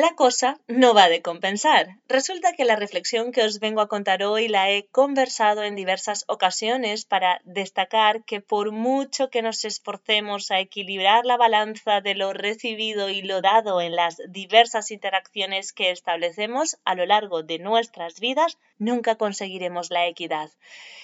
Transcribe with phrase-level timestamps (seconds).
[0.00, 1.96] La cosa no va de compensar.
[2.06, 6.24] Resulta que la reflexión que os vengo a contar hoy la he conversado en diversas
[6.28, 12.32] ocasiones para destacar que por mucho que nos esforcemos a equilibrar la balanza de lo
[12.32, 18.20] recibido y lo dado en las diversas interacciones que establecemos a lo largo de nuestras
[18.20, 20.48] vidas, nunca conseguiremos la equidad.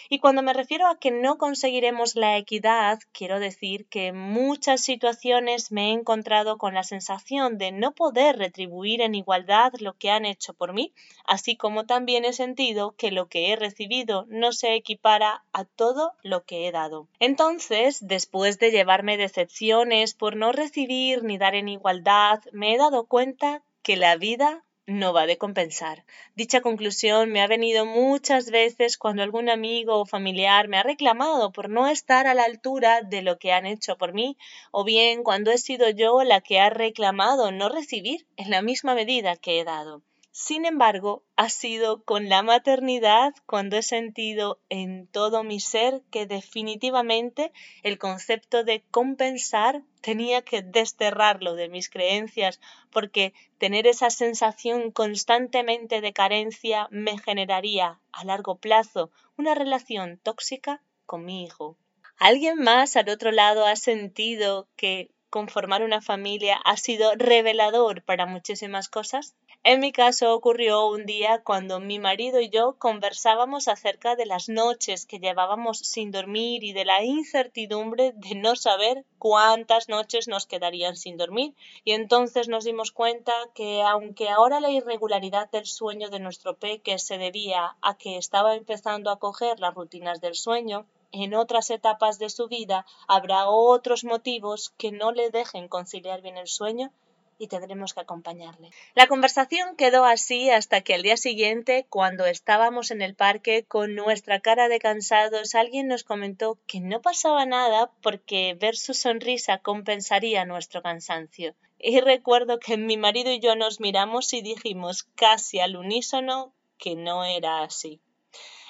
[0.09, 4.83] Y cuando me refiero a que no conseguiremos la equidad, quiero decir que en muchas
[4.83, 10.11] situaciones me he encontrado con la sensación de no poder retribuir en igualdad lo que
[10.11, 10.93] han hecho por mí,
[11.27, 16.13] así como también he sentido que lo que he recibido no se equipara a todo
[16.23, 17.09] lo que he dado.
[17.19, 23.07] Entonces, después de llevarme decepciones por no recibir ni dar en igualdad, me he dado
[23.07, 26.05] cuenta que la vida no va de compensar.
[26.35, 31.53] Dicha conclusión me ha venido muchas veces cuando algún amigo o familiar me ha reclamado
[31.53, 34.37] por no estar a la altura de lo que han hecho por mí,
[34.73, 38.95] o bien cuando he sido yo la que ha reclamado no recibir en la misma
[38.95, 40.03] medida que he dado.
[40.37, 46.27] Sin embargo, ha sido con la maternidad cuando he sentido en todo mi ser que
[46.27, 47.53] definitivamente
[47.85, 56.01] el concepto de compensar tenía que desterrarlo de mis creencias porque tener esa sensación constantemente
[56.01, 61.77] de carencia me generaría a largo plazo una relación tóxica con mi hijo.
[62.19, 68.27] ¿Alguien más al otro lado ha sentido que conformar una familia ha sido revelador para
[68.27, 69.37] muchísimas cosas?
[69.67, 74.51] En mi caso ocurrió un día cuando mi marido y yo conversábamos acerca de las
[74.51, 80.45] noches que llevábamos sin dormir y de la incertidumbre de no saber cuántas noches nos
[80.45, 81.55] quedarían sin dormir.
[81.83, 86.99] Y entonces nos dimos cuenta que aunque ahora la irregularidad del sueño de nuestro peque
[86.99, 92.19] se debía a que estaba empezando a coger las rutinas del sueño, en otras etapas
[92.19, 96.93] de su vida habrá otros motivos que no le dejen conciliar bien el sueño
[97.39, 98.71] y tendremos que acompañarle.
[98.95, 103.95] La conversación quedó así hasta que al día siguiente, cuando estábamos en el parque con
[103.95, 109.59] nuestra cara de cansados, alguien nos comentó que no pasaba nada porque ver su sonrisa
[109.59, 111.55] compensaría nuestro cansancio.
[111.79, 116.97] Y recuerdo que mi marido y yo nos miramos y dijimos casi al unísono que
[116.97, 118.01] no era así.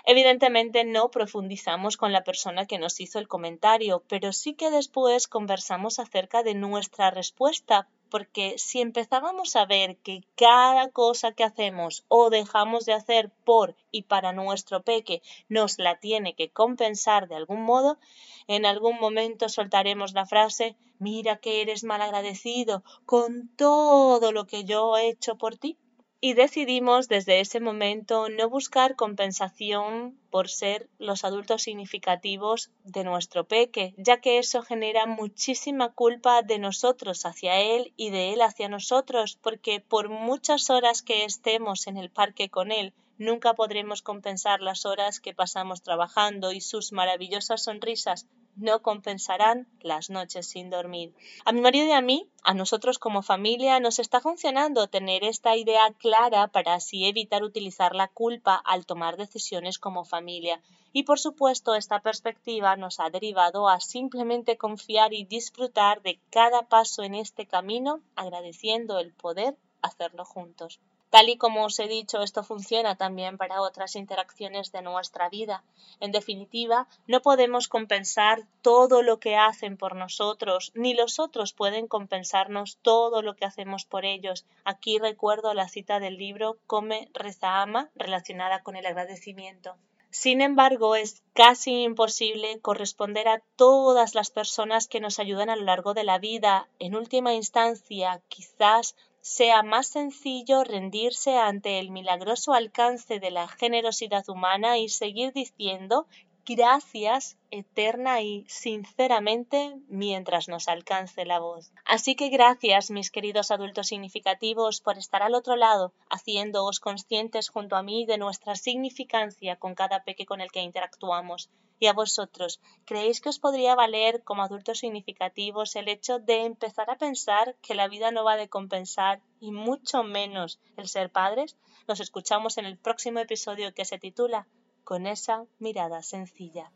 [0.07, 5.29] Evidentemente no profundizamos con la persona que nos hizo el comentario, pero sí que después
[5.29, 12.05] conversamos acerca de nuestra respuesta, porque si empezábamos a ver que cada cosa que hacemos
[12.07, 17.35] o dejamos de hacer por y para nuestro peque nos la tiene que compensar de
[17.35, 17.99] algún modo,
[18.47, 24.63] en algún momento soltaremos la frase mira que eres mal agradecido con todo lo que
[24.63, 25.77] yo he hecho por ti
[26.25, 33.45] y decidimos desde ese momento no buscar compensación por ser los adultos significativos de nuestro
[33.45, 38.71] peque, ya que eso genera muchísima culpa de nosotros hacia él y de él hacia
[38.71, 44.61] nosotros, porque por muchas horas que estemos en el parque con él, nunca podremos compensar
[44.61, 48.27] las horas que pasamos trabajando y sus maravillosas sonrisas
[48.57, 51.15] no compensarán las noches sin dormir.
[51.45, 55.57] A mi marido y a mí, a nosotros como familia, nos está funcionando tener esta
[55.57, 60.61] idea clara para así evitar utilizar la culpa al tomar decisiones como familia.
[60.93, 66.69] Y por supuesto, esta perspectiva nos ha derivado a simplemente confiar y disfrutar de cada
[66.69, 70.81] paso en este camino, agradeciendo el poder hacerlo juntos.
[71.15, 75.63] Tal y como os he dicho, esto funciona también para otras interacciones de nuestra vida.
[76.01, 81.87] En definitiva, no podemos compensar todo lo que hacen por nosotros, ni los otros pueden
[81.87, 84.45] compensarnos todo lo que hacemos por ellos.
[84.65, 89.77] Aquí recuerdo la cita del libro Come, reza, ama, relacionada con el agradecimiento.
[90.11, 95.63] Sin embargo, es casi imposible corresponder a todas las personas que nos ayudan a lo
[95.63, 96.69] largo de la vida.
[96.81, 104.29] En última instancia, quizás sea más sencillo rendirse ante el milagroso alcance de la generosidad
[104.29, 106.07] humana y seguir diciendo
[106.45, 111.73] gracias eterna y sinceramente mientras nos alcance la voz.
[111.87, 117.77] Así que gracias, mis queridos adultos significativos, por estar al otro lado, haciéndoos conscientes junto
[117.77, 121.49] a mí de nuestra significancia con cada peque con el que interactuamos.
[121.85, 126.89] Y a vosotros, ¿creéis que os podría valer como adultos significativos el hecho de empezar
[126.89, 131.59] a pensar que la vida no va de compensar y mucho menos el ser padres?
[131.87, 134.47] Nos escuchamos en el próximo episodio que se titula
[134.83, 136.73] con esa mirada sencilla.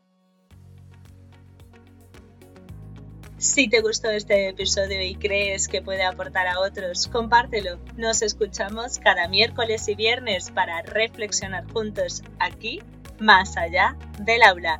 [3.39, 7.79] Si te gustó este episodio y crees que puede aportar a otros, compártelo.
[7.97, 12.83] Nos escuchamos cada miércoles y viernes para reflexionar juntos aquí,
[13.17, 14.79] más allá del aula.